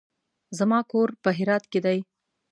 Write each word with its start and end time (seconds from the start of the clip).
زما 0.57 0.79
کور 0.91 1.09
په 1.23 1.29
هرات 1.37 1.63
کې 1.71 1.79
دی. 1.85 1.99